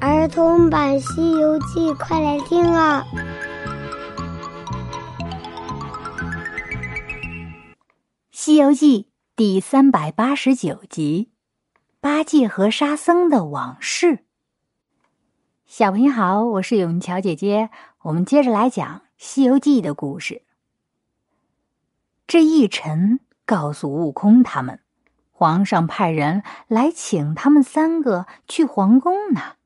[0.00, 3.04] 儿童版《西游记》，快来听啊！
[8.30, 9.02] 《西游记》
[9.34, 11.32] 第三百八十九集：
[12.00, 14.24] 八戒和沙僧的往事。
[15.66, 17.70] 小朋友好，我是永桥姐姐，
[18.02, 20.42] 我们接着来讲《西游记》的故事。
[22.28, 24.78] 这一晨告诉悟空他们，
[25.32, 29.57] 皇上派人来请他们三个去皇宫呢。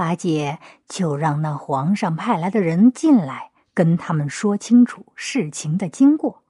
[0.00, 6.42] 八戒就让那皇上派来的人进来，跟他们说清楚事情的经过。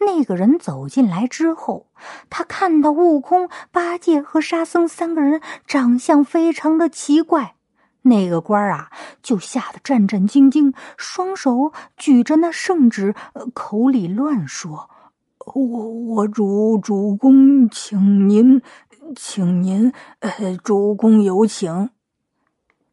[0.00, 1.88] 那个人走进来之后，
[2.30, 7.56] 他看到悟空、八戒和沙僧三个人长相非常的奇怪，
[8.00, 8.90] 那个官啊
[9.22, 13.14] 就吓得战战兢兢，双手举着那圣旨，
[13.52, 14.88] 口里乱说
[15.54, 18.62] ：“我我主主公，请您，
[19.14, 21.90] 请您，呃，主公有请。”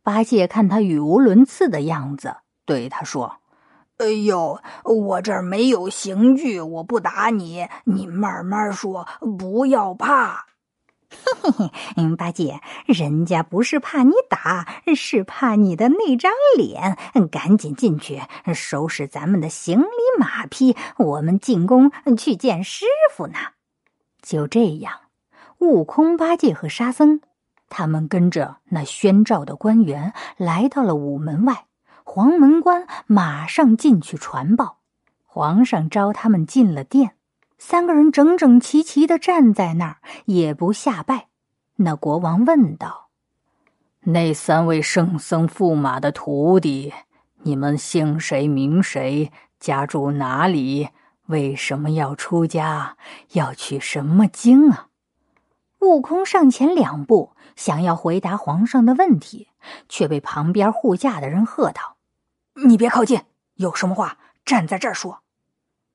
[0.04, 3.38] 八戒看他语无伦次的样子，对他说
[3.98, 9.08] ：“哎呦，我这儿没有刑具，我不打你，你慢慢说，
[9.40, 10.46] 不要怕。”
[11.42, 16.98] 嘿嘿嘿，八戒，人家不是怕你打，是怕你的那张脸。
[17.32, 18.20] 赶紧进去
[18.54, 23.36] 收拾咱们的行李马匹，我们进宫去见师傅呢。
[24.22, 24.94] 就这样，
[25.60, 27.22] 悟空、八戒和沙僧。
[27.76, 31.66] 他们跟着那宣召的官员来到了午门外，
[32.04, 34.78] 黄门官马上进去传报，
[35.26, 37.16] 皇上召他们进了殿。
[37.58, 41.30] 三个人整整齐齐的站在那儿，也不下拜。
[41.78, 43.10] 那国王问道
[44.06, 46.94] ：“那三位圣僧驸马的徒弟，
[47.42, 49.32] 你们姓谁名谁？
[49.60, 50.90] 家住哪里？
[51.26, 52.98] 为什么要出家？
[53.32, 54.90] 要取什么经啊？”
[55.84, 57.34] 悟空上前两步。
[57.56, 59.50] 想要回答皇上的问题，
[59.88, 61.98] 却被旁边护驾的人喝道
[62.66, 63.22] ：“你别靠近，
[63.54, 65.22] 有什么话站在这儿说。”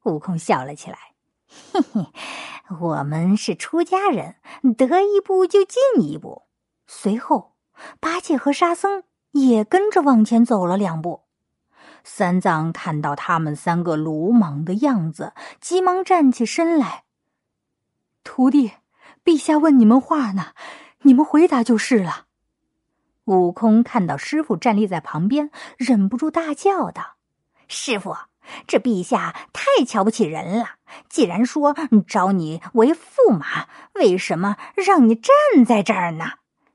[0.07, 0.99] 悟空笑了起来
[1.73, 2.13] ：“嘿嘿，
[2.79, 4.37] 我们是出家人，
[4.77, 6.45] 得一步就进一步。”
[6.87, 7.57] 随后，
[7.99, 9.03] 八戒和沙僧
[9.33, 11.25] 也跟着往前走了两步。
[12.05, 17.03] 三藏看到他们三个鲁莽的样子，急忙站起身来
[18.23, 18.75] ：“徒弟，
[19.29, 20.53] 陛下问你们话呢。”
[21.03, 22.25] 你们回答就是了。
[23.27, 27.17] 悟空看到师傅站立在旁边，忍不住大叫道
[27.69, 28.17] ：“师傅，
[28.67, 30.77] 这陛下太瞧不起人了！
[31.11, 36.25] 既然说招你为驸马，为什么让你站在这儿呢？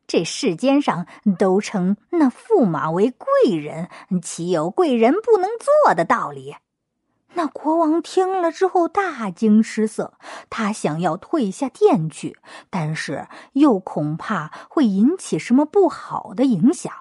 [0.05, 3.89] 这世间上都称那驸马为贵人，
[4.21, 5.49] 岂有贵人不能
[5.85, 6.55] 做的道理？”
[7.35, 10.13] 那国王听了之后大惊失色，
[10.49, 12.37] 他想要退下殿去，
[12.69, 16.93] 但是又恐怕会引起什么不好的影响，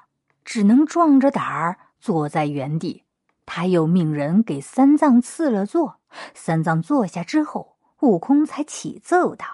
[0.45, 3.05] 只能壮着胆儿坐在原地。
[3.45, 5.99] 他又命人给三藏赐了座，
[6.35, 9.45] 三藏坐下之后，悟空才启奏道：“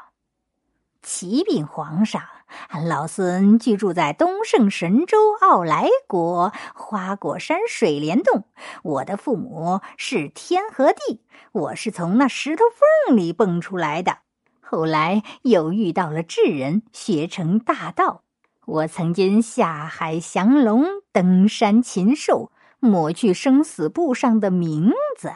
[1.03, 2.23] 启禀皇上。”
[2.69, 8.45] 俺老孙居住在东胜神州傲来国花果山水帘洞。
[8.83, 11.21] 我的父母是天和地，
[11.53, 12.65] 我是从那石头
[13.07, 14.19] 缝里蹦出来的。
[14.61, 18.23] 后来又遇到了智人，学成大道。
[18.67, 25.33] 我曾经下海降龙，登山禽兽，抹去生死簿上的名字。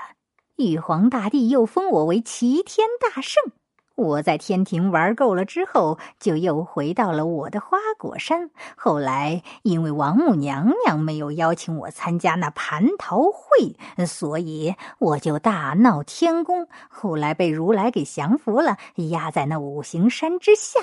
[0.56, 3.52] 玉皇大帝又封我为齐天大圣。
[3.94, 8.50] 我在天庭玩够了之后，就又回到了我的花果山。
[8.76, 13.76] 后来因为王母娘娘没有邀请我参加那蟠桃会，
[14.06, 16.68] 所以我就大闹天宫。
[16.88, 20.80] 后来被如来给降服了，压在那五行山之下。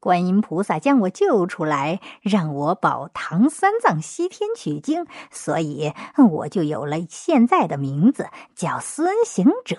[0.00, 5.92] 观音菩萨将我救出来，让我保唐三藏西天取经，所以
[6.30, 9.76] 我就有了现在的名字，叫孙行者。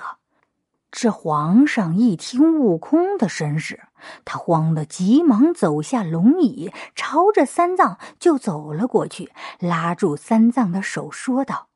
[0.92, 3.84] 这皇上一听悟空的身世，
[4.26, 11.70] 他慌得急忙走下龙椅，朝着三藏就走了过去，拉住三藏的手说道：“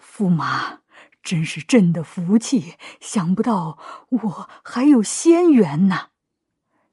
[0.00, 0.78] 驸马，
[1.24, 3.78] 真是朕的福气，想不到
[4.10, 6.10] 我还有仙缘呢。”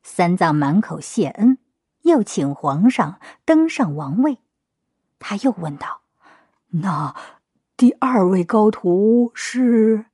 [0.02, 1.60] 三藏满口谢恩，
[2.02, 4.40] 又请皇上登上王位。
[5.20, 6.02] 他又问道
[6.82, 7.16] ：“那
[7.78, 10.06] 第二位高徒是？”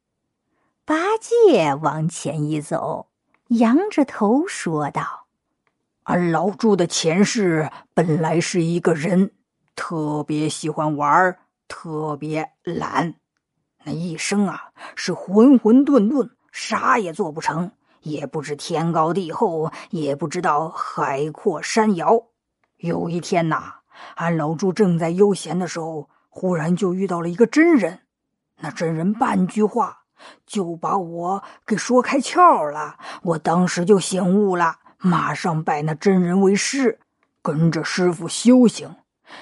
[0.87, 3.07] 八戒往前一走，
[3.47, 5.25] 仰着头说道
[6.05, 9.31] ：“俺老猪的前世本来是一个人，
[9.75, 13.15] 特别喜欢玩，特别懒，
[13.83, 14.65] 那一生啊
[14.95, 17.71] 是浑浑沌沌，啥也做不成，
[18.01, 22.27] 也不知天高地厚，也不知道海阔山遥。
[22.77, 23.77] 有一天呐，
[24.17, 28.01] 俺老朱正在悠闲的时候，忽然就遇到了一个真人。
[28.59, 30.05] 那真人半句话
[30.45, 32.98] 就把我给说开窍了。
[33.24, 37.00] 我当时就醒悟了，马上拜那真人为师，
[37.42, 38.95] 跟着师傅修行。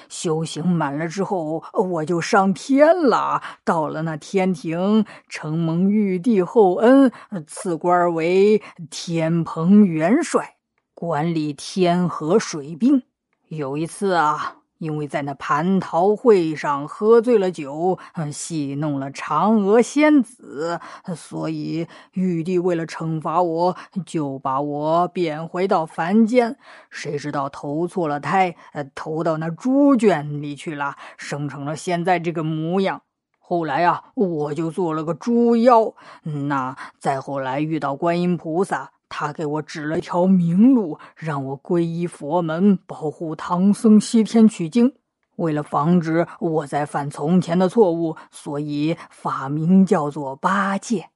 [0.08, 3.42] 修行满了之后，我就上天了。
[3.64, 7.12] 到了那天庭，承蒙玉帝厚恩，
[7.46, 10.56] 赐官为天蓬元帅，
[10.94, 13.02] 管理天河水兵。
[13.48, 14.63] 有一次啊。
[14.84, 17.98] 因为在那蟠桃会上喝醉了酒，
[18.30, 20.78] 戏弄了嫦娥仙子，
[21.16, 26.58] 所以玉帝为了惩罚我，就把我贬回到凡间。
[26.90, 28.54] 谁知道投错了胎，
[28.94, 33.00] 投到那猪圈里去了，生成了现在这个模样。
[33.38, 35.94] 后来啊，我就做了个猪妖。
[36.22, 38.93] 那再后来遇到观音菩萨。
[39.08, 44.94] 他给我指了一条明路，让我皈依佛门，保护唐僧西天取经。
[45.36, 51.10] 为了防止我再犯从前的错误，所以法名叫做八戒。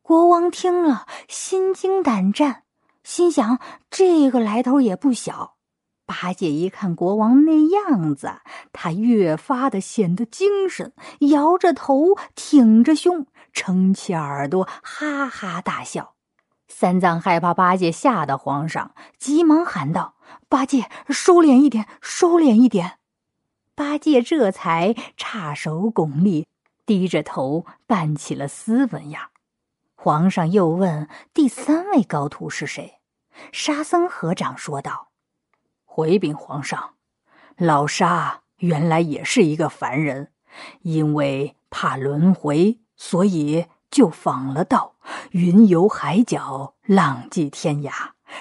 [0.00, 2.62] 国王听了，心惊胆战，
[3.02, 3.58] 心想
[3.90, 5.56] 这个来头也不小。
[6.04, 8.32] 八戒一看国王那样子，
[8.72, 10.92] 他越发的显得精神，
[11.30, 16.11] 摇着头，挺着胸，撑起耳朵，哈哈大笑。
[16.74, 20.14] 三藏害怕八戒吓到皇上，急忙喊道
[20.48, 22.98] ：“八戒，收敛一点，收敛一点。”
[23.76, 26.48] 八戒这才叉手拱立，
[26.84, 29.28] 低着头扮起了斯文样。
[29.94, 32.94] 皇上又问：“第三位高徒是谁？”
[33.52, 35.10] 沙僧合掌说道
[35.84, 36.94] ：“回禀皇上，
[37.56, 40.32] 老沙原来也是一个凡人，
[40.80, 44.94] 因为怕轮回，所以。”就访了道，
[45.32, 47.92] 云游海角，浪迹天涯，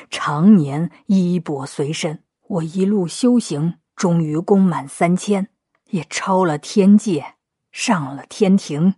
[0.09, 2.23] 常年衣钵随身。
[2.47, 5.49] 我一路修行，终于功满三千，
[5.89, 7.35] 也超了天界，
[7.69, 8.95] 上了天庭。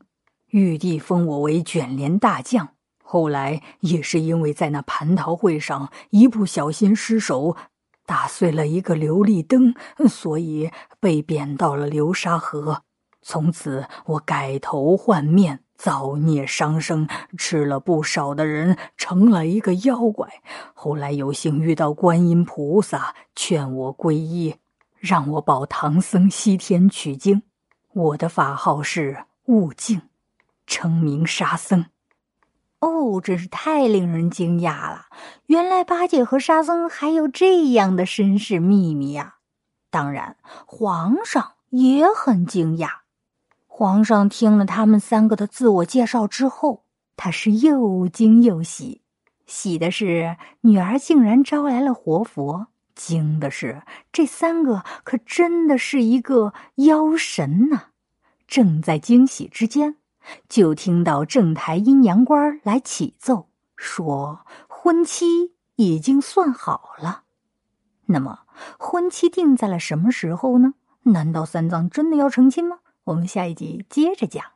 [0.51, 2.69] 玉帝封我为卷帘大将。
[3.03, 7.57] 后来也是因为在那蟠桃会上一不小心失手，
[8.05, 9.73] 打碎了一个琉璃灯，
[10.07, 12.83] 所以被贬到了流沙河。
[13.23, 15.61] 从此我改头换面。
[15.83, 20.29] 造孽伤生，吃了不少的人，成了一个妖怪。
[20.73, 24.55] 后来有幸遇到观音菩萨，劝我皈依，
[24.97, 27.43] 让我保唐僧西天取经。
[27.91, 30.03] 我的法号是悟净，
[30.65, 31.87] 称名沙僧。
[32.79, 35.07] 哦，真是太令人惊讶了！
[35.47, 39.35] 原来八戒和沙僧还有这样的身世秘密呀！
[39.89, 43.02] 当然，皇上也很惊讶。
[43.75, 46.83] 皇上听了他们三个的自我介绍之后，
[47.17, 49.01] 他是又惊又喜。
[49.47, 53.81] 喜的是女儿竟然招来了活佛，惊的是
[54.11, 57.85] 这三个可真的是一个妖神呐！
[58.45, 59.95] 正在惊喜之间，
[60.47, 67.23] 就听到正台阴阳官来启奏，说婚期已经算好了。
[68.05, 68.41] 那么，
[68.77, 70.75] 婚期定在了什么时候呢？
[71.05, 72.77] 难道三藏真的要成亲吗？
[73.05, 74.52] 我们下一集接着讲。